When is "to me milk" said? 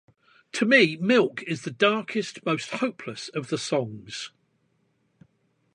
0.53-1.43